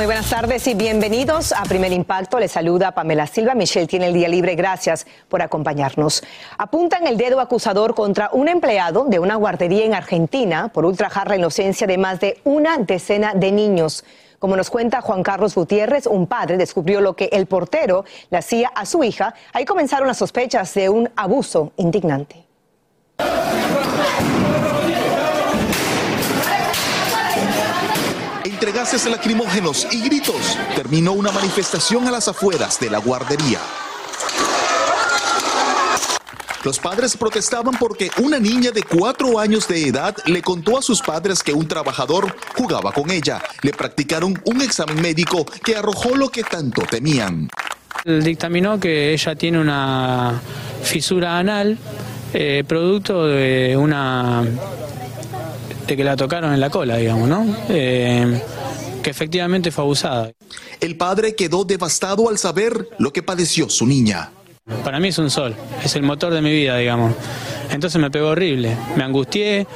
[0.00, 2.38] Muy buenas tardes y bienvenidos a Primer Impacto.
[2.40, 3.54] Les saluda Pamela Silva.
[3.54, 4.54] Michelle tiene el día libre.
[4.54, 6.22] Gracias por acompañarnos.
[6.56, 11.36] Apuntan el dedo acusador contra un empleado de una guardería en Argentina por ultrajar la
[11.36, 14.02] inocencia de más de una decena de niños.
[14.38, 18.72] Como nos cuenta Juan Carlos Gutiérrez, un padre descubrió lo que el portero le hacía
[18.74, 19.34] a su hija.
[19.52, 22.46] Ahí comenzaron las sospechas de un abuso indignante.
[28.60, 33.58] Entre gases lacrimógenos y gritos, terminó una manifestación a las afueras de la guardería.
[36.62, 41.00] Los padres protestaban porque una niña de cuatro años de edad le contó a sus
[41.00, 43.40] padres que un trabajador jugaba con ella.
[43.62, 47.48] Le practicaron un examen médico que arrojó lo que tanto temían.
[48.04, 50.38] Dictaminó que ella tiene una
[50.82, 51.78] fisura anal,
[52.34, 54.44] eh, producto de una
[55.90, 57.44] de que la tocaron en la cola, digamos, ¿no?
[57.68, 58.40] Eh,
[59.02, 60.32] que efectivamente fue abusada.
[60.80, 64.30] El padre quedó devastado al saber lo que padeció su niña.
[64.84, 67.14] Para mí es un sol, es el motor de mi vida, digamos.
[67.70, 69.66] Entonces me pegó horrible, me angustié,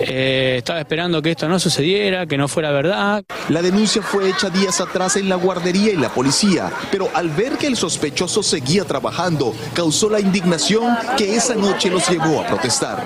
[0.00, 3.24] eh, estaba esperando que esto no sucediera, que no fuera verdad.
[3.48, 7.56] La denuncia fue hecha días atrás en la guardería y la policía, pero al ver
[7.56, 13.04] que el sospechoso seguía trabajando, causó la indignación que esa noche los llevó a protestar.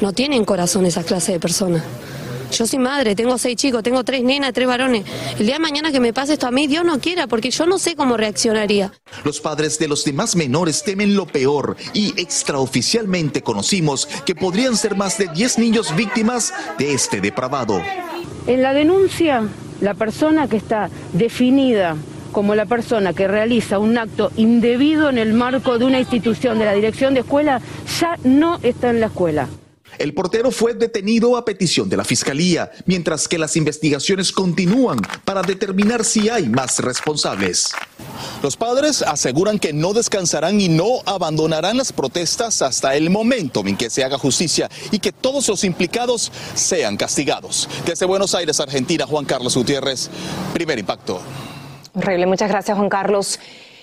[0.00, 1.82] No tienen corazón esa clase de personas.
[2.52, 5.04] Yo soy madre, tengo seis chicos, tengo tres nenas, tres varones.
[5.38, 7.64] El día de mañana que me pase esto a mí, Dios no quiera, porque yo
[7.66, 8.92] no sé cómo reaccionaría.
[9.24, 14.96] Los padres de los demás menores temen lo peor y extraoficialmente conocimos que podrían ser
[14.96, 17.80] más de 10 niños víctimas de este depravado.
[18.46, 19.48] En la denuncia,
[19.80, 21.96] la persona que está definida
[22.32, 26.66] como la persona que realiza un acto indebido en el marco de una institución de
[26.66, 27.60] la dirección de escuela
[28.00, 29.48] ya no está en la escuela.
[30.02, 35.42] El portero fue detenido a petición de la Fiscalía, mientras que las investigaciones continúan para
[35.42, 37.70] determinar si hay más responsables.
[38.42, 43.76] Los padres aseguran que no descansarán y no abandonarán las protestas hasta el momento en
[43.76, 47.68] que se haga justicia y que todos los implicados sean castigados.
[47.86, 50.10] Desde Buenos Aires, Argentina, Juan Carlos Gutiérrez,
[50.52, 51.20] primer impacto.
[51.94, 53.38] Horrible, muchas gracias Juan Carlos.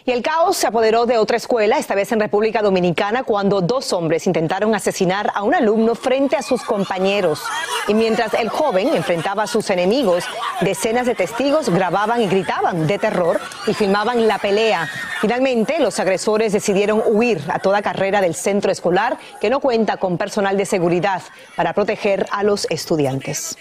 [0.10, 3.94] Y el caos se apoderó de otra escuela, esta vez en República Dominicana, cuando dos
[3.94, 7.44] hombres intentaron asesinar a un alumno frente a sus compañeros.
[7.88, 10.24] Y mientras el joven enfrentaba a sus enemigos,
[10.62, 14.90] decenas de testigos grababan y gritaban de terror y filmaban la pelea.
[15.22, 20.18] Finalmente, los agresores decidieron huir a toda carrera del centro escolar, que no cuenta con
[20.18, 21.22] personal de seguridad
[21.56, 23.58] para proteger a los estudiantes.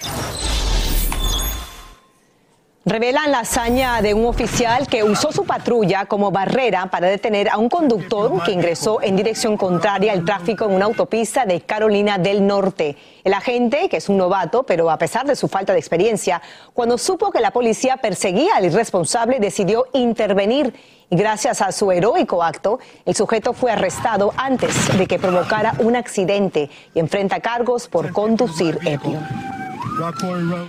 [2.89, 7.59] Revelan la hazaña de un oficial que usó su patrulla como barrera para detener a
[7.59, 12.47] un conductor que ingresó en dirección contraria al tráfico en una autopista de Carolina del
[12.47, 12.97] Norte.
[13.25, 16.41] El agente, que es un novato, pero a pesar de su falta de experiencia,
[16.73, 20.73] cuando supo que la policía perseguía al irresponsable, decidió intervenir.
[21.11, 25.95] Y gracias a su heroico acto, el sujeto fue arrestado antes de que provocara un
[25.95, 29.19] accidente y enfrenta cargos por conducir ebrio.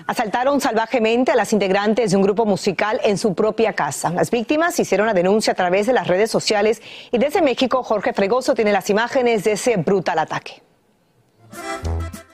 [0.08, 4.10] Asaltaron salvajemente a las integrantes de un grupo musical en su propia casa.
[4.10, 6.82] Las víctimas hicieron la denuncia a través de las redes sociales
[7.12, 10.64] y desde México Jorge Fregoso tiene las imágenes de ese brutal ataque.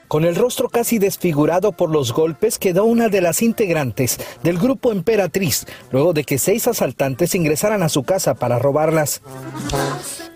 [0.08, 4.92] Con el rostro casi desfigurado por los golpes quedó una de las integrantes del grupo
[4.92, 9.20] Emperatriz, luego de que seis asaltantes ingresaran a su casa para robarlas.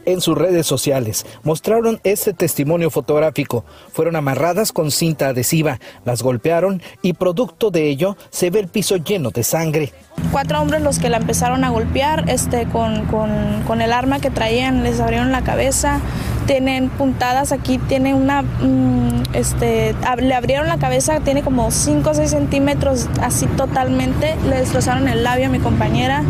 [0.05, 1.27] En sus redes sociales.
[1.43, 3.65] Mostraron este testimonio fotográfico.
[3.93, 8.97] Fueron amarradas con cinta adhesiva, las golpearon y producto de ello se ve el piso
[8.97, 9.93] lleno de sangre.
[10.33, 14.83] Cuatro hombres los que la empezaron a golpear este, con, con el arma que traían,
[14.83, 16.01] les abrieron la cabeza,
[16.47, 22.15] tienen puntadas aquí, tiene una, mm, este, le abrieron la cabeza, tiene como 5 o
[22.15, 26.25] 6 centímetros así totalmente, le destrozaron el labio a mi compañera,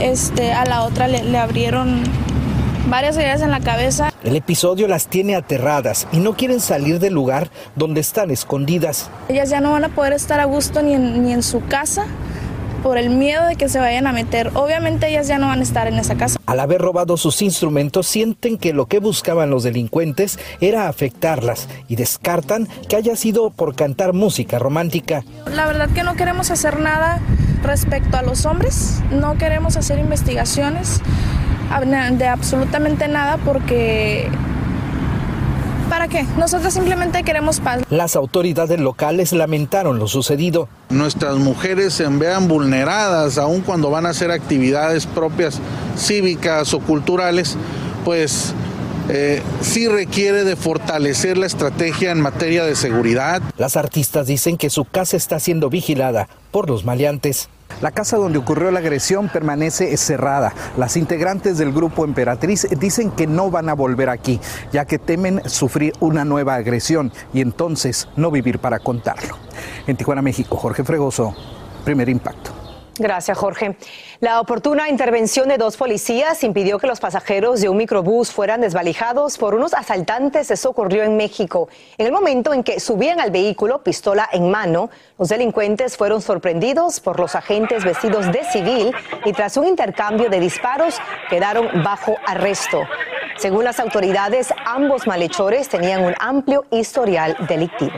[0.00, 2.02] este, a la otra le, le abrieron
[2.90, 4.12] varias heridas en la cabeza.
[4.24, 9.10] El episodio las tiene aterradas y no quieren salir del lugar donde están escondidas.
[9.28, 12.06] Ellas ya no van a poder estar a gusto ni en, ni en su casa
[12.82, 14.50] por el miedo de que se vayan a meter.
[14.54, 16.38] Obviamente ellas ya no van a estar en esa casa.
[16.46, 21.96] Al haber robado sus instrumentos, sienten que lo que buscaban los delincuentes era afectarlas y
[21.96, 25.24] descartan que haya sido por cantar música romántica.
[25.52, 27.20] La verdad que no queremos hacer nada
[27.62, 31.00] respecto a los hombres, no queremos hacer investigaciones
[32.18, 34.28] de absolutamente nada porque
[35.88, 36.26] ¿Para qué?
[36.36, 37.80] Nosotros simplemente queremos paz.
[37.88, 40.68] Las autoridades locales lamentaron lo sucedido.
[40.90, 45.60] Nuestras mujeres se vean vulneradas, aun cuando van a hacer actividades propias
[45.96, 47.56] cívicas o culturales,
[48.04, 48.52] pues
[49.08, 53.40] eh, sí requiere de fortalecer la estrategia en materia de seguridad.
[53.56, 57.48] Las artistas dicen que su casa está siendo vigilada por los maleantes.
[57.80, 60.52] La casa donde ocurrió la agresión permanece cerrada.
[60.76, 64.40] Las integrantes del grupo Emperatriz dicen que no van a volver aquí,
[64.72, 69.36] ya que temen sufrir una nueva agresión y entonces no vivir para contarlo.
[69.86, 71.34] En Tijuana, México, Jorge Fregoso,
[71.84, 72.57] primer impacto.
[72.98, 73.76] Gracias, Jorge.
[74.18, 79.38] La oportuna intervención de dos policías impidió que los pasajeros de un microbús fueran desvalijados
[79.38, 80.50] por unos asaltantes.
[80.50, 81.68] Eso ocurrió en México.
[81.96, 86.98] En el momento en que subían al vehículo, pistola en mano, los delincuentes fueron sorprendidos
[86.98, 88.92] por los agentes vestidos de civil
[89.24, 90.96] y tras un intercambio de disparos
[91.30, 92.82] quedaron bajo arresto.
[93.36, 97.92] Según las autoridades, ambos malhechores tenían un amplio historial delictivo.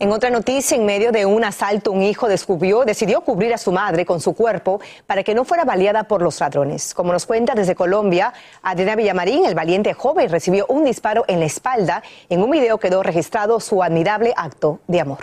[0.00, 3.72] En otra noticia, en medio de un asalto, un hijo descubrió, decidió cubrir a su
[3.72, 6.94] madre con su cuerpo para que no fuera baleada por los ladrones.
[6.94, 11.46] Como nos cuenta desde Colombia, Adriana Villamarín, el valiente joven, recibió un disparo en la
[11.46, 12.04] espalda.
[12.28, 15.18] En un video quedó registrado su admirable acto de amor.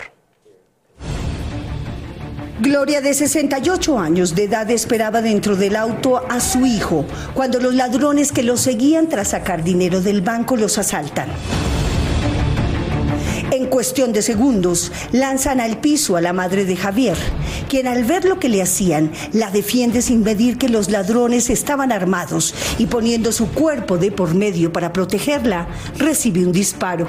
[2.59, 7.73] Gloria, de 68 años de edad, esperaba dentro del auto a su hijo cuando los
[7.73, 11.29] ladrones que lo seguían tras sacar dinero del banco los asaltan.
[13.51, 17.17] En cuestión de segundos, lanzan al piso a la madre de Javier,
[17.69, 21.91] quien al ver lo que le hacían, la defiende sin medir que los ladrones estaban
[21.91, 27.07] armados y poniendo su cuerpo de por medio para protegerla, recibe un disparo.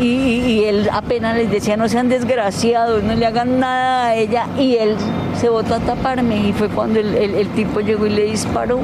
[0.00, 4.76] Y, él apenas les decía no sean desgraciados, no le hagan nada a ella y
[4.76, 4.96] él
[5.40, 8.80] se botó a taparme y fue cuando el tipo llegó y le disparó.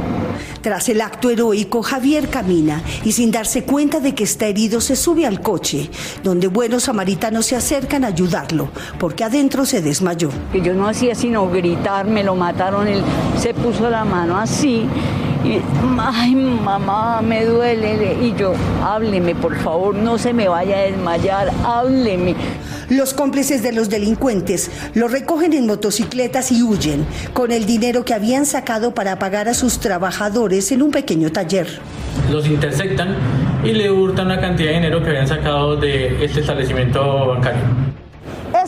[0.62, 4.94] Tras el acto heroico, Javier camina y sin darse cuenta de que está herido se
[4.94, 5.90] sube al coche,
[6.22, 8.68] donde buenos samaritanos se acercan a ayudarlo,
[9.00, 10.30] porque adentro se desmayó.
[10.52, 13.02] Que yo no hacía sino gritar, me lo mataron, él
[13.38, 14.86] se puso la mano así
[15.44, 15.60] y,
[15.98, 18.16] ay, mamá, me duele.
[18.22, 18.52] Y yo,
[18.84, 22.34] hábleme, por favor, no se me vaya a desmayar, hábleme.
[22.88, 28.14] Los cómplices de los delincuentes lo recogen en motocicletas y huyen con el dinero que
[28.14, 31.80] habían sacado para pagar a sus trabajadores en un pequeño taller.
[32.30, 33.16] Los interceptan
[33.64, 37.62] y le hurtan una cantidad de dinero que habían sacado de este establecimiento bancario.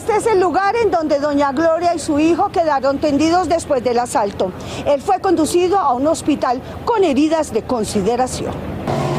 [0.07, 3.97] Este es el lugar en donde doña Gloria y su hijo quedaron tendidos después del
[3.97, 4.51] asalto.
[4.85, 8.53] Él fue conducido a un hospital con heridas de consideración.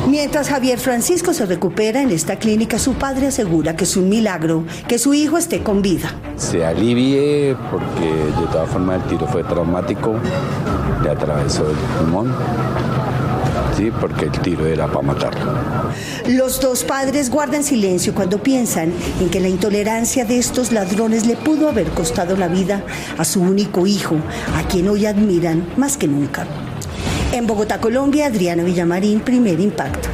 [0.08, 4.62] Mientras Javier Francisco se recupera en esta clínica, su padre asegura que es un milagro
[4.86, 6.14] que su hijo esté con vida.
[6.36, 8.06] Se alivie porque
[8.40, 10.14] de todas formas el tiro fue traumático,
[11.02, 12.32] le atravesó el pulmón.
[13.76, 15.52] Sí, porque el tiro era para matarlo.
[16.28, 18.90] Los dos padres guardan silencio cuando piensan
[19.20, 22.82] en que la intolerancia de estos ladrones le pudo haber costado la vida
[23.18, 24.16] a su único hijo,
[24.56, 26.46] a quien hoy admiran más que nunca.
[27.32, 30.08] En Bogotá, Colombia, Adriana Villamarín, primer impacto.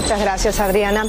[0.00, 1.04] Muchas gracias, Adriana.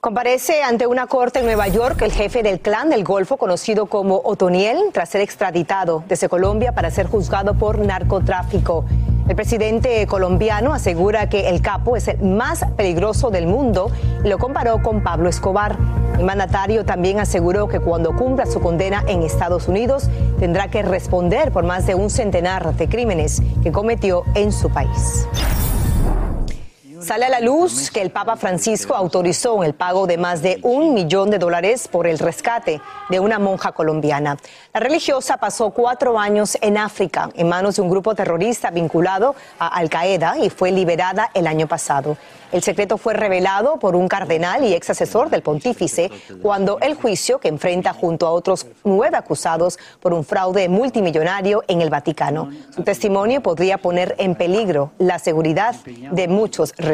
[0.00, 4.20] Comparece ante una corte en Nueva York el jefe del clan del Golfo, conocido como
[4.22, 8.84] Otoniel, tras ser extraditado desde Colombia para ser juzgado por narcotráfico.
[9.26, 13.90] El presidente colombiano asegura que el capo es el más peligroso del mundo
[14.22, 15.78] y lo comparó con Pablo Escobar.
[16.18, 21.52] El mandatario también aseguró que cuando cumpla su condena en Estados Unidos tendrá que responder
[21.52, 25.26] por más de un centenar de crímenes que cometió en su país.
[27.04, 30.94] Sale a la luz que el Papa Francisco autorizó el pago de más de un
[30.94, 32.80] millón de dólares por el rescate
[33.10, 34.38] de una monja colombiana.
[34.72, 39.68] La religiosa pasó cuatro años en África en manos de un grupo terrorista vinculado a
[39.68, 42.16] Al Qaeda y fue liberada el año pasado.
[42.52, 46.08] El secreto fue revelado por un cardenal y ex asesor del pontífice
[46.40, 51.80] cuando el juicio que enfrenta junto a otros nueve acusados por un fraude multimillonario en
[51.80, 52.50] el Vaticano.
[52.74, 56.93] Su testimonio podría poner en peligro la seguridad de muchos religiosos.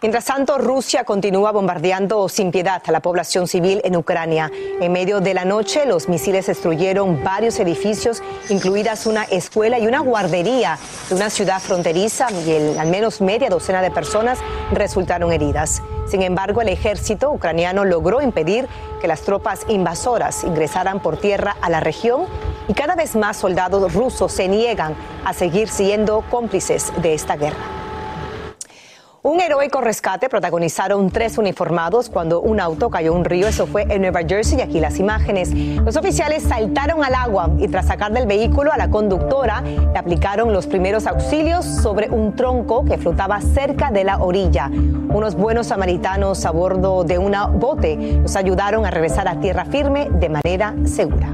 [0.00, 4.48] Mientras tanto, Rusia continúa bombardeando sin piedad a la población civil en Ucrania.
[4.80, 9.98] En medio de la noche, los misiles destruyeron varios edificios, incluidas una escuela y una
[9.98, 10.78] guardería
[11.08, 14.38] de una ciudad fronteriza y al menos media docena de personas
[14.70, 15.82] resultaron heridas.
[16.08, 18.68] Sin embargo, el ejército ucraniano logró impedir
[19.00, 22.26] que las tropas invasoras ingresaran por tierra a la región
[22.68, 27.87] y cada vez más soldados rusos se niegan a seguir siendo cómplices de esta guerra.
[29.20, 33.48] Un heroico rescate protagonizaron tres uniformados cuando un auto cayó un río.
[33.48, 35.52] Eso fue en Nueva Jersey y aquí las imágenes.
[35.52, 40.52] Los oficiales saltaron al agua y tras sacar del vehículo a la conductora le aplicaron
[40.52, 44.70] los primeros auxilios sobre un tronco que flotaba cerca de la orilla.
[45.08, 50.08] Unos buenos samaritanos a bordo de una bote los ayudaron a regresar a tierra firme
[50.10, 51.28] de manera segura.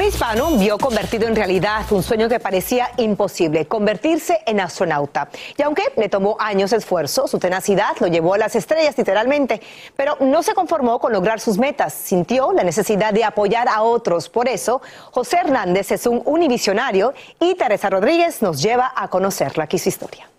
[0.00, 5.28] Un hispano vio convertido en realidad un sueño que parecía imposible, convertirse en astronauta.
[5.58, 9.60] Y aunque le tomó años de esfuerzo, su tenacidad lo llevó a las estrellas literalmente,
[9.96, 14.30] pero no se conformó con lograr sus metas, sintió la necesidad de apoyar a otros.
[14.30, 14.80] Por eso,
[15.10, 19.64] José Hernández es un univisionario y Teresa Rodríguez nos lleva a conocerla.
[19.64, 20.29] Aquí su historia.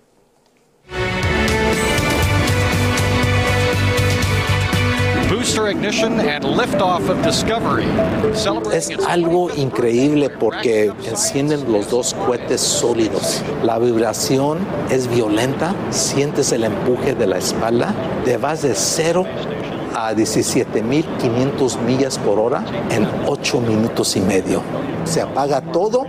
[8.71, 13.43] Es algo increíble porque encienden los dos cohetes sólidos.
[13.63, 17.93] La vibración es violenta, sientes el empuje de la espalda,
[18.23, 19.25] te vas de cero
[19.93, 24.61] a 17.500 millas por hora en 8 minutos y medio.
[25.03, 26.05] Se apaga todo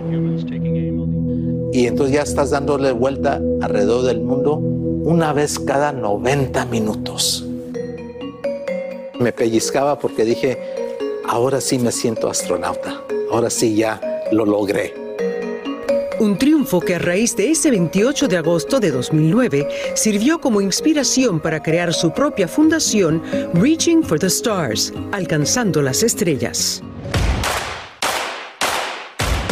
[1.73, 7.45] y entonces ya estás dándole vuelta alrededor del mundo una vez cada 90 minutos
[9.19, 10.57] me pellizcaba porque dije,
[11.27, 14.01] ahora sí me siento astronauta, ahora sí ya
[14.31, 14.93] lo logré.
[16.19, 21.39] Un triunfo que a raíz de ese 28 de agosto de 2009 sirvió como inspiración
[21.39, 23.21] para crear su propia fundación
[23.53, 26.81] Reaching for the Stars, alcanzando las estrellas.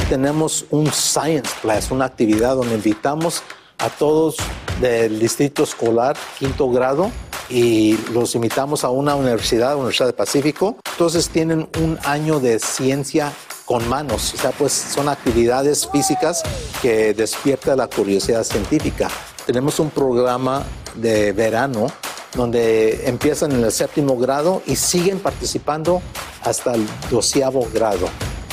[0.08, 3.44] Tenemos un Science Class, una actividad donde invitamos
[3.80, 4.38] a todos
[4.80, 7.12] del distrito escolar, quinto grado,
[7.52, 10.78] y los invitamos a una universidad, Universidad del Pacífico.
[10.92, 13.34] Entonces tienen un año de ciencia
[13.66, 16.44] con manos, o sea, pues son actividades físicas
[16.82, 19.10] que despierta la curiosidad científica.
[19.46, 20.64] Tenemos un programa
[20.96, 21.88] de verano
[22.36, 26.02] donde empiezan en el séptimo grado y siguen participando
[26.44, 28.08] hasta el doceavo grado.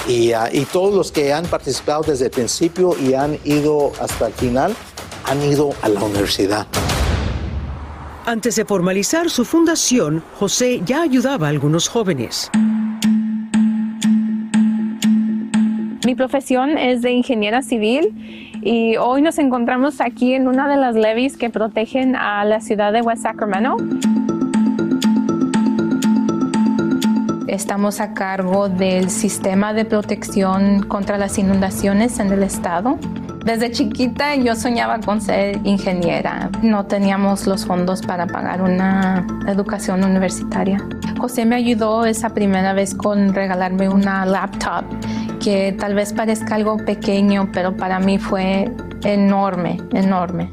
[0.07, 4.29] Y, ah, y todos los que han participado desde el principio y han ido hasta
[4.29, 4.75] el final
[5.25, 6.67] han ido a la universidad.
[8.29, 12.51] Antes de formalizar su fundación, José ya ayudaba a algunos jóvenes.
[16.05, 20.95] Mi profesión es de ingeniera civil y hoy nos encontramos aquí en una de las
[20.95, 23.79] levees que protegen a la ciudad de West Sacramento.
[27.47, 32.99] Estamos a cargo del sistema de protección contra las inundaciones en el estado.
[33.49, 36.51] Desde chiquita yo soñaba con ser ingeniera.
[36.61, 40.87] No teníamos los fondos para pagar una educación universitaria.
[41.19, 44.85] José me ayudó esa primera vez con regalarme una laptop
[45.43, 48.71] que tal vez parezca algo pequeño, pero para mí fue
[49.03, 50.51] enorme, enorme.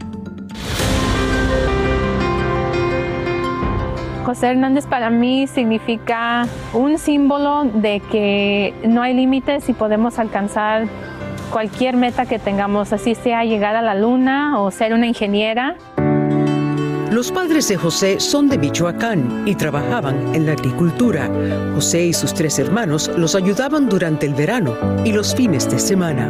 [4.26, 10.88] José Hernández para mí significa un símbolo de que no hay límites y podemos alcanzar
[11.46, 15.76] cualquier meta que tengamos, así sea llegar a la luna o ser una ingeniera.
[17.12, 21.30] Los padres de José son de Michoacán y trabajaban en la agricultura.
[21.74, 24.76] José y sus tres hermanos los ayudaban durante el verano
[25.06, 26.30] y los fines de semana.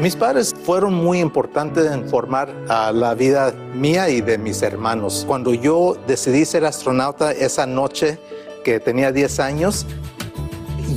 [0.00, 5.24] Mis padres fueron muy importantes en formar a la vida mía y de mis hermanos.
[5.26, 8.18] Cuando yo decidí ser astronauta esa noche
[8.64, 9.86] que tenía 10 años,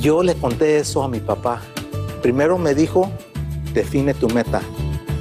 [0.00, 1.62] yo le conté eso a mi papá.
[2.22, 3.10] Primero me dijo,
[3.76, 4.62] define tu meta.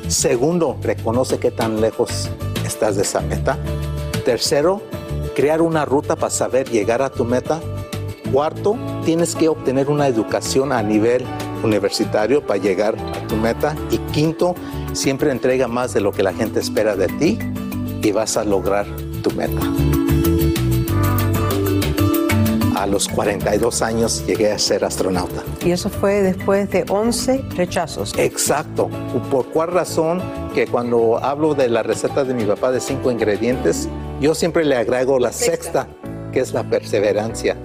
[0.07, 2.29] Segundo, reconoce qué tan lejos
[2.65, 3.57] estás de esa meta.
[4.23, 4.81] Tercero,
[5.35, 7.59] crear una ruta para saber llegar a tu meta.
[8.31, 11.25] Cuarto, tienes que obtener una educación a nivel
[11.63, 13.75] universitario para llegar a tu meta.
[13.91, 14.55] Y quinto,
[14.93, 17.37] siempre entrega más de lo que la gente espera de ti
[18.01, 18.87] y vas a lograr
[19.21, 19.61] tu meta.
[22.75, 25.43] A los 42 años llegué a ser astronauta.
[25.65, 28.13] Y eso fue después de 11 rechazos.
[28.17, 28.89] Exacto.
[29.31, 30.21] ¿Por cuál razón?
[30.53, 33.87] Que cuando hablo de la receta de mi papá de cinco ingredientes,
[34.19, 35.87] yo siempre le agrego la sexta,
[36.33, 37.55] que es la perseverancia.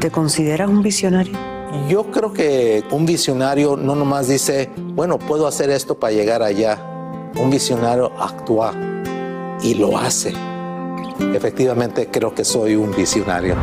[0.00, 1.32] ¿Te consideras un visionario?
[1.88, 6.78] Yo creo que un visionario no nomás dice, bueno, puedo hacer esto para llegar allá.
[7.36, 8.74] Un visionario actúa
[9.62, 10.32] y lo hace.
[11.34, 13.56] Efectivamente, creo que soy un visionario.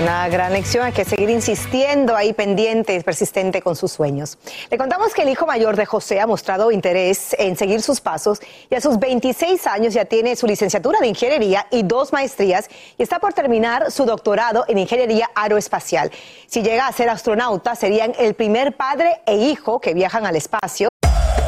[0.00, 4.38] Una gran lección, hay que seguir insistiendo ahí pendiente, persistente con sus sueños.
[4.70, 8.40] Le contamos que el hijo mayor de José ha mostrado interés en seguir sus pasos
[8.70, 13.02] y a sus 26 años ya tiene su licenciatura de ingeniería y dos maestrías y
[13.02, 16.10] está por terminar su doctorado en ingeniería aeroespacial.
[16.46, 20.88] Si llega a ser astronauta, serían el primer padre e hijo que viajan al espacio.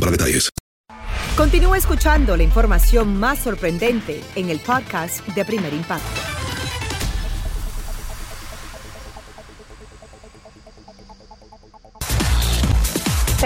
[0.00, 0.50] para detalles.
[1.36, 6.45] Continúa escuchando la información más sorprendente en el podcast de Primer Impacto.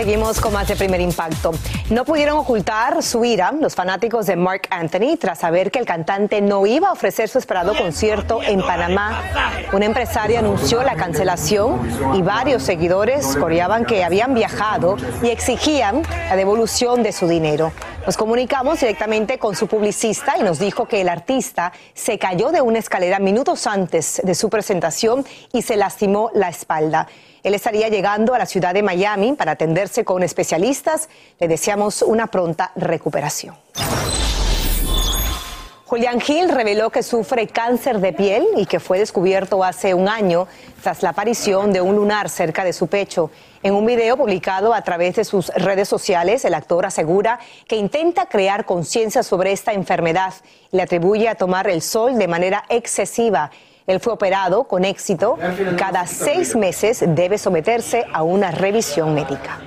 [0.01, 1.51] Seguimos con más de primer impacto.
[1.91, 6.41] No pudieron ocultar su ira los fanáticos de Mark Anthony tras saber que el cantante
[6.41, 9.21] no iba a ofrecer su esperado concierto en Panamá.
[9.75, 16.35] Un empresario anunció la cancelación y varios seguidores coreaban que habían viajado y exigían la
[16.35, 17.71] devolución de su dinero.
[18.07, 22.63] Nos comunicamos directamente con su publicista y nos dijo que el artista se cayó de
[22.63, 27.07] una escalera minutos antes de su presentación y se lastimó la espalda.
[27.43, 31.11] Él estaría llegando a la ciudad de Miami para atenderse con especialistas.
[31.39, 33.55] Le deseamos una pronta recuperación.
[35.85, 40.47] Julián Gil reveló que sufre cáncer de piel y que fue descubierto hace un año
[40.83, 43.31] tras la aparición de un lunar cerca de su pecho.
[43.63, 48.25] En un video publicado a través de sus redes sociales, el actor asegura que intenta
[48.25, 50.33] crear conciencia sobre esta enfermedad
[50.73, 53.51] y le atribuye a tomar el sol de manera excesiva.
[53.87, 55.39] Él fue operado con éxito.
[55.77, 59.61] Cada seis meses debe someterse a una revisión médica.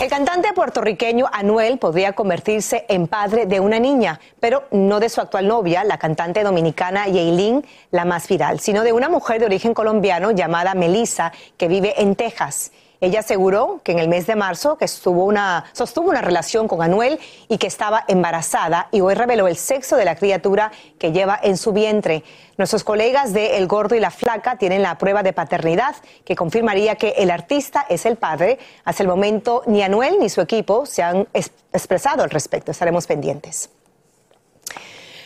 [0.00, 5.20] El cantante puertorriqueño Anuel podría convertirse en padre de una niña, pero no de su
[5.20, 9.72] actual novia, la cantante dominicana Yailin, la más viral, sino de una mujer de origen
[9.72, 12.72] colombiano llamada Melissa, que vive en Texas.
[13.04, 15.30] Ella aseguró que en el mes de marzo estuvo
[15.74, 20.06] sostuvo una relación con Anuel y que estaba embarazada y hoy reveló el sexo de
[20.06, 22.24] la criatura que lleva en su vientre.
[22.56, 26.94] Nuestros colegas de El Gordo y la Flaca tienen la prueba de paternidad que confirmaría
[26.94, 28.58] que el artista es el padre.
[28.86, 32.70] Hasta el momento ni Anuel ni su equipo se han expresado al respecto.
[32.70, 33.68] Estaremos pendientes.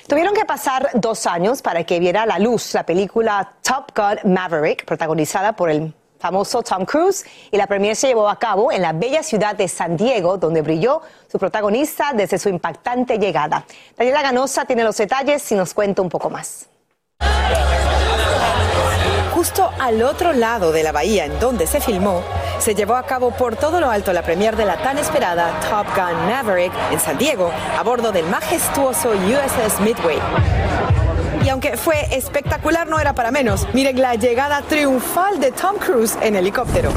[0.08, 4.84] Tuvieron que pasar dos años para que viera la luz la película Top Gun Maverick,
[4.84, 8.92] protagonizada por el famoso Tom Cruise y la premier se llevó a cabo en la
[8.92, 13.64] bella ciudad de San Diego, donde brilló su protagonista desde su impactante llegada.
[13.96, 16.68] Daniela Ganosa tiene los detalles y nos cuenta un poco más.
[19.34, 22.22] Justo al otro lado de la bahía en donde se filmó,
[22.58, 25.86] se llevó a cabo por todo lo alto la premier de la tan esperada Top
[25.94, 30.18] Gun Maverick en San Diego, a bordo del majestuoso USS Midway.
[31.48, 33.66] Y aunque fue espectacular, no era para menos.
[33.72, 36.92] Miren la llegada triunfal de Tom Cruise en helicóptero.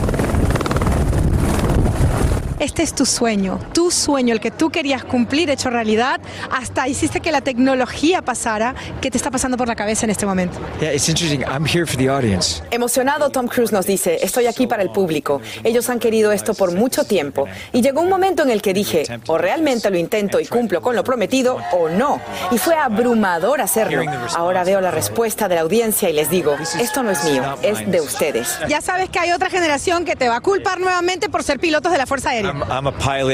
[2.62, 6.22] Este es tu sueño, tu sueño, el que tú querías cumplir, hecho realidad.
[6.52, 8.76] Hasta hiciste que la tecnología pasara.
[9.02, 10.60] ¿Qué te está pasando por la cabeza en este momento?
[10.80, 11.42] Yeah, it's interesting.
[11.48, 12.62] I'm here for the audience.
[12.70, 15.42] Emocionado, Tom Cruise nos dice, estoy aquí para el público.
[15.64, 17.48] Ellos han querido esto por mucho tiempo.
[17.74, 20.96] Y llegó un momento en el que dije, o realmente lo intento y cumplo con
[20.96, 22.22] lo prometido, o no.
[22.52, 24.04] Y fue abrumador hacerlo.
[24.36, 27.90] Ahora veo la respuesta de la audiencia y les digo, esto no es mío, es
[27.90, 28.60] de ustedes.
[28.70, 31.92] Ya sabes que hay otra generación que te va a culpar nuevamente por ser pilotos
[31.92, 32.51] de la Fuerza Aérea.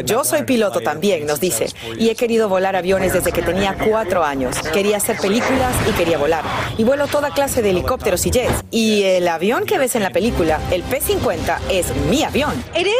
[0.05, 4.23] Yo soy piloto también, nos dice, y he querido volar aviones desde que tenía cuatro
[4.23, 4.57] años.
[4.73, 6.43] Quería hacer películas y quería volar.
[6.77, 8.63] Y vuelo toda clase de helicópteros y jets.
[8.71, 12.51] Y el avión que ves en la película, el P-50, es mi avión.
[12.73, 12.93] ¿Eres?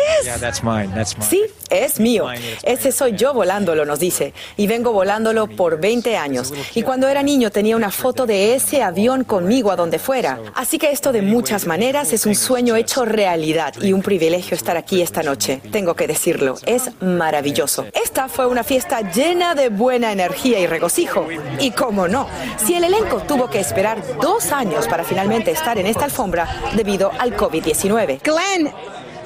[1.21, 2.27] Sí, es mío.
[2.63, 4.33] Ese soy yo volándolo, nos dice.
[4.55, 6.53] Y vengo volándolo por 20 años.
[6.75, 10.39] Y cuando era niño tenía una foto de ese avión conmigo a donde fuera.
[10.55, 14.77] Así que esto de muchas maneras es un sueño hecho realidad y un privilegio estar
[14.77, 15.61] aquí esta noche.
[15.71, 17.85] Tengo que decirlo, es maravilloso.
[17.93, 21.27] Esta fue una fiesta llena de buena energía y regocijo.
[21.59, 25.87] Y cómo no, si el elenco tuvo que esperar dos años para finalmente estar en
[25.87, 28.21] esta alfombra debido al COVID-19.
[28.23, 28.73] Glenn,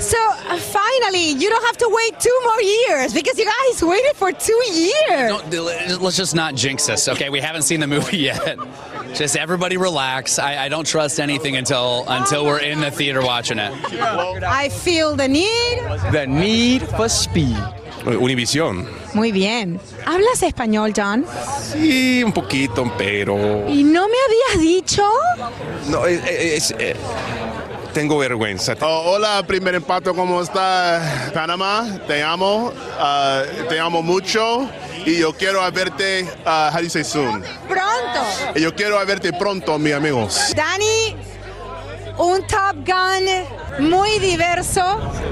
[0.02, 4.16] so uh, finally, you don't have to wait two more years because you guys waited
[4.16, 5.32] for two years.
[5.50, 7.30] Don't, let's just not jinx this, okay?
[7.30, 8.58] We haven't seen the movie yet.
[9.14, 10.40] Just everybody relax.
[10.40, 13.72] I, I don't trust anything until until we're in the theater watching it.
[14.02, 15.80] I feel the need.
[16.12, 17.58] The need for speed.
[18.06, 18.88] Univisión.
[19.14, 19.80] Muy bien.
[20.08, 21.24] ¿Hablas español, John?
[21.60, 23.68] Sí, un poquito, pero.
[23.70, 25.04] ¿Y no me habías dicho?
[25.88, 26.24] No, es.
[26.26, 26.96] es- eh,
[27.94, 28.76] tengo vergüenza.
[28.82, 32.00] Oh, hola, primer impacto, ¿cómo está Panamá?
[32.08, 34.70] Te amo, ah, te amo mucho
[35.06, 37.44] y yo quiero verte, uh, how do you say soon?
[37.68, 38.22] Pronto.
[38.56, 40.54] Y Yo quiero verte pronto, mis amigos.
[40.56, 41.16] Dani,
[42.18, 44.82] un Top Gun muy diverso,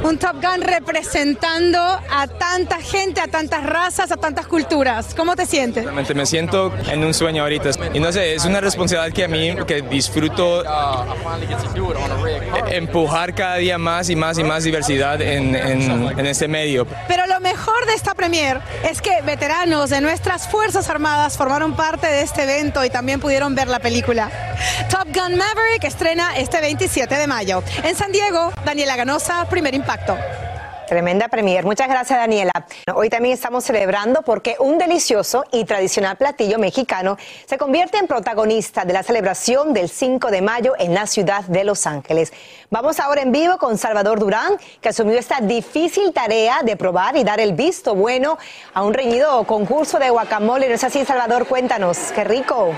[0.03, 5.13] un Top Gun representando a tanta gente, a tantas razas, a tantas culturas.
[5.15, 5.83] ¿Cómo te sientes?
[5.83, 9.27] Realmente me siento en un sueño ahorita y no sé, es una responsabilidad que a
[9.27, 10.67] mí que disfruto eh,
[12.71, 16.87] empujar cada día más y más y más diversidad en, en, en este medio.
[17.07, 22.07] Pero lo mejor de esta premier es que veteranos de nuestras Fuerzas Armadas formaron parte
[22.07, 24.48] de este evento y también pudieron ver la película.
[24.89, 27.63] Top Gun Maverick estrena este 27 de mayo.
[27.83, 30.17] En San Diego, Daniela Ganosa, primer impacto.
[30.89, 31.65] Tremenda premier.
[31.65, 32.51] Muchas gracias, Daniela.
[32.95, 38.85] Hoy también estamos celebrando porque un delicioso y tradicional platillo mexicano se convierte en protagonista
[38.85, 42.33] de la celebración del 5 de mayo en la ciudad de Los Ángeles.
[42.71, 47.23] Vamos ahora en vivo con Salvador Durán, que asumió esta difícil tarea de probar y
[47.23, 48.39] dar el visto bueno
[48.73, 50.67] a un reñido concurso de guacamole.
[50.69, 51.45] ¿No es así, Salvador?
[51.45, 51.99] Cuéntanos.
[52.15, 52.73] ¡Qué rico!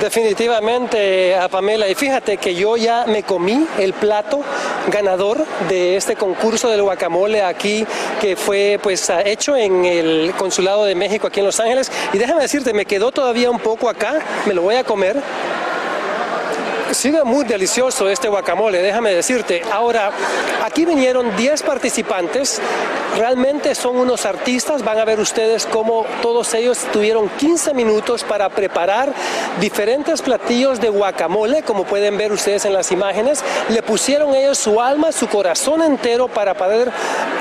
[0.00, 1.88] Definitivamente, a Pamela.
[1.88, 4.42] Y fíjate que yo ya me comí el plato
[4.88, 7.86] ganador de este concurso del guacamole aquí,
[8.20, 11.90] que fue pues ah, hecho en el Consulado de México aquí en Los Ángeles.
[12.12, 15.16] Y déjame decirte, me quedó todavía un poco acá, me lo voy a comer.
[16.92, 19.62] Sigue muy delicioso este guacamole, déjame decirte.
[19.72, 20.10] Ahora,
[20.64, 22.60] aquí vinieron 10 participantes,
[23.16, 28.48] realmente son unos artistas, van a ver ustedes cómo todos ellos tuvieron 15 minutos para
[28.48, 29.12] preparar
[29.60, 33.42] diferentes platillos de guacamole, como pueden ver ustedes en las imágenes.
[33.68, 36.92] Le pusieron ellos su alma, su corazón entero para poder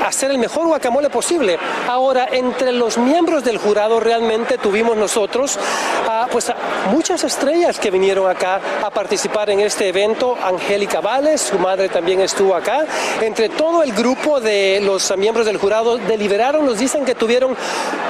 [0.06, 1.60] hacer el mejor guacamole posible.
[1.88, 5.60] Ahora, entre los miembros del jurado realmente tuvimos nosotros
[6.08, 6.52] ah, pues
[6.92, 10.38] muchas estrellas que vinieron acá a participar en este evento.
[10.42, 12.86] Angélica Vales, su madre también estuvo acá.
[13.22, 17.56] Entre todo el grupo de los miembros del jurado deliberaron, nos dicen que tuvieron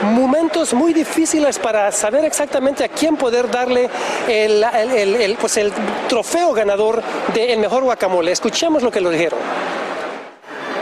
[0.04, 3.90] momentos muy difíciles para saber exactamente a quién poder darle
[4.28, 5.74] el, el- pues el
[6.08, 7.02] trofeo ganador
[7.34, 8.32] del mejor guacamole.
[8.32, 9.40] Escuchemos lo que lo dijeron.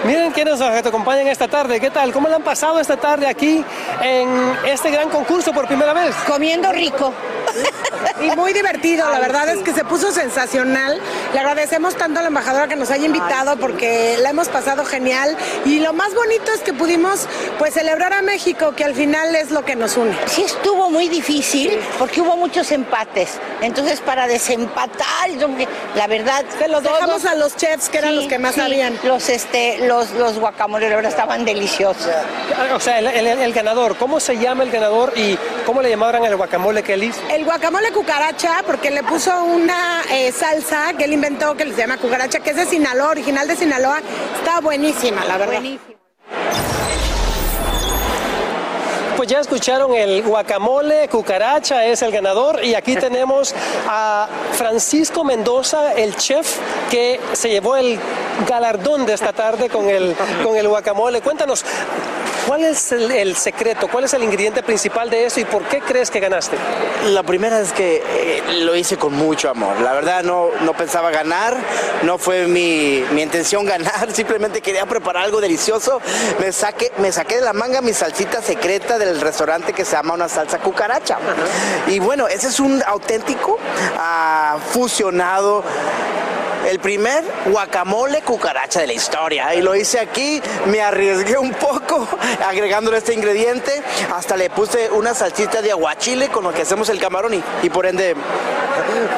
[0.06, 1.80] Miren quiénes nos acompañan esta tarde.
[1.80, 2.12] ¿Qué tal?
[2.12, 3.64] ¿Cómo le han pasado esta tarde aquí
[4.02, 4.28] en
[4.66, 6.14] este gran concurso por primera vez?
[6.28, 7.14] Comiendo rico.
[8.22, 11.00] Y muy divertido, la verdad es que se puso sensacional.
[11.34, 15.36] Le agradecemos tanto a la embajadora que nos haya invitado porque la hemos pasado genial
[15.66, 17.28] y lo más bonito es que pudimos
[17.60, 20.16] pues celebrar a México, que al final es lo que nos une.
[20.28, 23.40] Sí estuvo muy difícil porque hubo muchos empates.
[23.62, 25.30] Entonces para desempatar,
[25.96, 28.98] la verdad, Se los dejamos a los chefs que eran los que más sabían.
[29.04, 32.10] Los este, los, los guacamoles, la verdad estaban deliciosos.
[32.76, 36.26] O sea, el, el- el ganador, ¿cómo se llama el ganador y cómo le llamaron
[36.26, 37.20] el guacamole que él hizo?
[37.30, 41.98] El guacamole cucaracha, porque le puso una eh, salsa que él inventó que se llama
[41.98, 44.02] cucaracha, que es de Sinaloa, original de Sinaloa.
[44.38, 45.62] Está buenísima, la verdad.
[49.24, 53.56] Pues ya escucharon el guacamole, cucaracha es el ganador y aquí tenemos
[53.88, 56.58] a Francisco Mendoza, el chef
[56.92, 57.98] que se llevó el
[58.50, 61.22] galardón de esta tarde con el, con el guacamole.
[61.22, 61.64] Cuéntanos,
[62.48, 65.80] ¿cuál es el, el secreto, cuál es el ingrediente principal de eso y por qué
[65.80, 66.58] crees que ganaste?
[67.08, 69.80] La primera es que eh, lo hice con mucho amor.
[69.82, 71.56] La verdad no, no pensaba ganar,
[72.04, 76.02] no fue mi, mi intención ganar, simplemente quería preparar algo delicioso.
[76.40, 80.16] Me, saqué, me saqué de la manga mi salsita secreta del restaurante que se llama
[80.16, 81.18] una salsa cucaracha.
[81.88, 83.58] Y bueno, ese es un auténtico
[83.98, 85.64] ah, fusionado
[86.70, 89.54] el primer guacamole cucaracha de la historia.
[89.56, 92.08] Y lo hice aquí, me arriesgué un poco
[92.46, 93.84] agregándole este ingrediente.
[94.14, 97.70] Hasta le puse una salsita de aguachile con lo que hacemos el camarón y, y
[97.70, 98.16] por ende...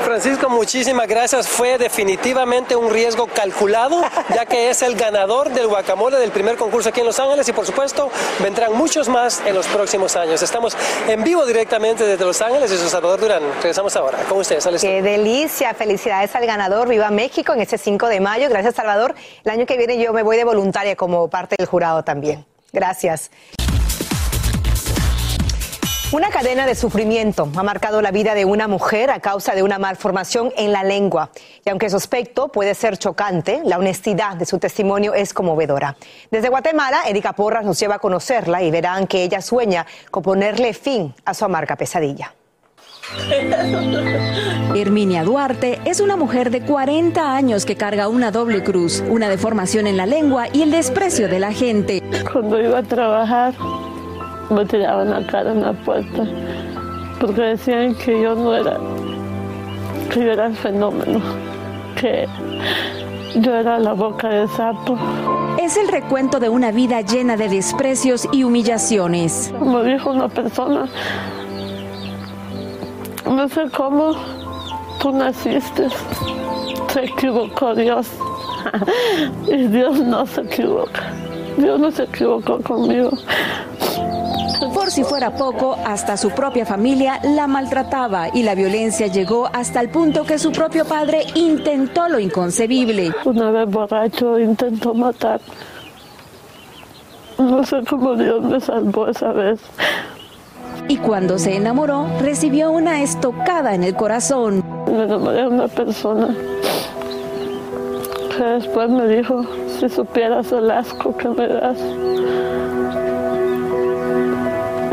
[0.03, 1.47] Francisco, muchísimas gracias.
[1.47, 4.01] Fue definitivamente un riesgo calculado,
[4.33, 7.53] ya que es el ganador del guacamole del primer concurso aquí en Los Ángeles y
[7.53, 8.09] por supuesto
[8.41, 10.41] vendrán muchos más en los próximos años.
[10.41, 13.43] Estamos en vivo directamente desde Los Ángeles y soy Salvador Durán.
[13.57, 14.65] Regresamos ahora con ustedes.
[14.81, 18.49] Qué delicia, felicidades al ganador, viva México en este 5 de mayo.
[18.49, 19.15] Gracias Salvador.
[19.43, 22.45] El año que viene yo me voy de voluntaria como parte del jurado también.
[22.71, 23.31] Gracias.
[26.15, 29.79] Una cadena de sufrimiento ha marcado la vida de una mujer a causa de una
[29.79, 31.29] malformación en la lengua.
[31.65, 35.97] Y aunque su aspecto puede ser chocante, la honestidad de su testimonio es conmovedora.
[36.31, 40.73] Desde Guatemala, Erika Porras nos lleva a conocerla y verán que ella sueña con ponerle
[40.73, 42.33] fin a su amarga pesadilla.
[44.73, 49.85] Herminia Duarte es una mujer de 40 años que carga una doble cruz, una deformación
[49.85, 52.01] en la lengua y el desprecio de la gente.
[52.31, 53.53] Cuando iba a trabajar,
[54.49, 56.23] me tiraban la cara en la puerta,
[57.19, 58.77] porque decían que yo no era,
[60.11, 61.19] que yo era el fenómeno,
[61.99, 62.27] que
[63.35, 64.97] yo era la boca de sapo.
[65.61, 69.53] Es el recuento de una vida llena de desprecios y humillaciones.
[69.57, 70.87] Como dijo una persona,
[73.25, 74.13] no sé cómo
[75.01, 75.87] tú naciste,
[76.93, 78.07] se equivocó Dios.
[79.47, 81.13] y Dios no se equivoca.
[81.57, 83.11] Dios no se equivocó conmigo.
[84.59, 89.81] Por si fuera poco, hasta su propia familia la maltrataba y la violencia llegó hasta
[89.81, 93.11] el punto que su propio padre intentó lo inconcebible.
[93.25, 95.41] Una vez borracho intentó matar.
[97.37, 99.59] No sé cómo Dios me salvó esa vez.
[100.87, 104.63] Y cuando se enamoró, recibió una estocada en el corazón.
[104.87, 106.35] Me enamoré de una persona
[108.37, 109.45] que después me dijo,
[109.79, 111.77] si supieras el asco que me das.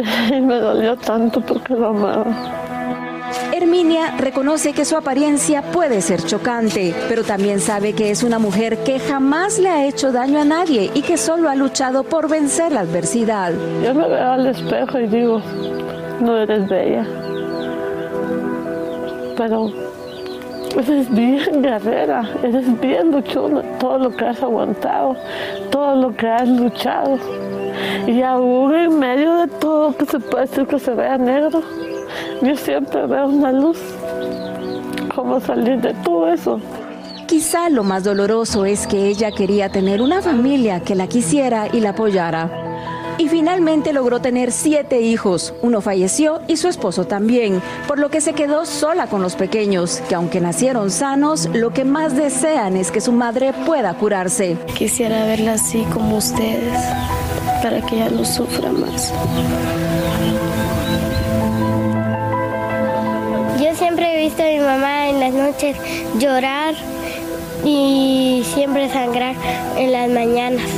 [0.41, 2.25] Me dolió tanto porque lo amaba.
[3.53, 8.79] Herminia reconoce que su apariencia puede ser chocante, pero también sabe que es una mujer
[8.85, 12.73] que jamás le ha hecho daño a nadie y que solo ha luchado por vencer
[12.73, 13.53] la adversidad.
[13.83, 15.43] Yo me veo al espejo y digo,
[16.21, 17.07] no eres bella,
[19.37, 19.71] pero
[20.79, 25.17] eres bien guerrera, eres bien luchona, todo lo que has aguantado,
[25.71, 27.19] todo lo que has luchado.
[28.07, 31.63] Y aún en medio de todo que se puede decir que se vea negro,
[32.41, 33.79] yo siempre veo una luz.
[35.15, 36.61] ¿Cómo salir de todo eso?
[37.27, 41.81] Quizá lo más doloroso es que ella quería tener una familia que la quisiera y
[41.81, 42.51] la apoyara.
[43.19, 45.55] Y finalmente logró tener siete hijos.
[45.63, 50.03] Uno falleció y su esposo también, por lo que se quedó sola con los pequeños,
[50.09, 54.57] que aunque nacieron sanos, lo que más desean es que su madre pueda curarse.
[54.77, 56.79] Quisiera verla así como ustedes,
[57.63, 59.13] para que ella no sufra más.
[63.63, 65.77] Yo siempre he visto a mi mamá en las noches
[66.19, 66.75] llorar
[67.65, 69.37] y siempre sangrar
[69.77, 70.69] en las mañanas.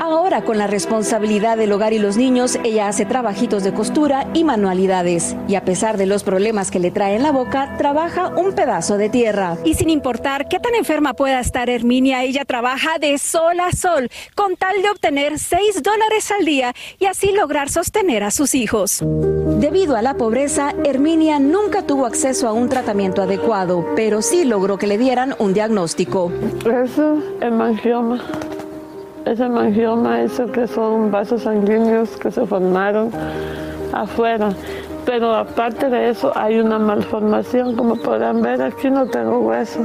[0.00, 4.44] Ahora, con la responsabilidad del hogar y los niños, ella hace trabajitos de costura y
[4.44, 5.36] manualidades.
[5.48, 8.98] Y a pesar de los problemas que le trae en la boca, trabaja un pedazo
[8.98, 9.56] de tierra.
[9.64, 14.10] Y sin importar qué tan enferma pueda estar Herminia, ella trabaja de sol a sol,
[14.34, 19.02] con tal de obtener 6 dólares al día y así lograr sostener a sus hijos.
[19.02, 24.76] Debido a la pobreza, Herminia nunca tuvo acceso a un tratamiento adecuado, pero sí logró
[24.76, 26.30] que le dieran un diagnóstico.
[26.64, 28.57] Eso es
[29.28, 33.10] Ese mangioma, eso que son vasos sanguíneos que se formaron
[33.92, 34.54] afuera.
[35.04, 39.80] Pero aparte de eso hay una malformación, como podrán ver aquí no tengo hueso.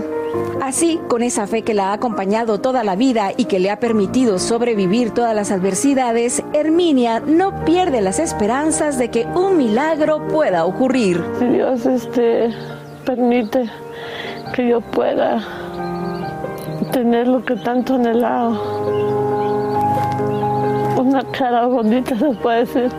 [0.62, 3.82] Así, con esa fe que la ha acompañado toda la vida y que le ha
[3.82, 10.64] permitido sobrevivir todas las adversidades, Herminia no pierde las esperanzas de que un milagro pueda
[10.64, 11.22] ocurrir.
[11.38, 12.50] Si Dios este,
[13.06, 13.70] permite
[14.56, 15.42] que yo pueda
[16.94, 19.23] tener lo que tanto anhelado,
[21.14, 22.92] una cara bonita, se puede decir.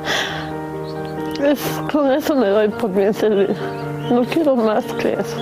[1.43, 1.59] Es,
[1.91, 3.55] con eso me doy por bien servido.
[4.11, 5.37] No quiero más que eso.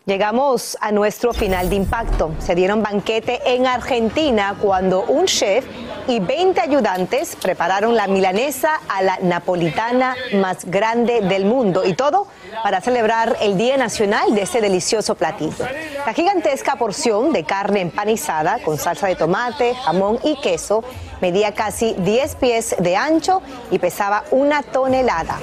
[0.04, 2.32] Llegamos a nuestro final de impacto.
[2.40, 5.64] Se dieron banquete en Argentina cuando un chef
[6.08, 12.26] y 20 ayudantes prepararon la milanesa a la napolitana más grande del mundo y todo
[12.62, 15.66] para celebrar el Día Nacional de ese delicioso platillo.
[16.04, 20.84] La gigantesca porción de carne empanizada con salsa de tomate, jamón y queso
[21.20, 25.38] medía casi 10 pies de ancho y pesaba una tonelada.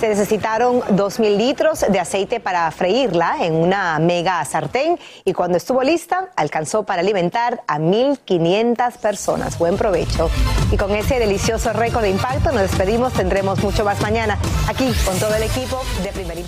[0.00, 5.82] Se necesitaron 2.000 litros de aceite para freírla en una mega sartén y cuando estuvo
[5.82, 9.58] lista alcanzó para alimentar a 1.500 personas.
[9.58, 10.30] Buen provecho.
[10.70, 13.12] Y con ese delicioso récord de impacto nos despedimos.
[13.12, 16.47] Tendremos mucho más mañana aquí con todo el equipo de Primer Impacto.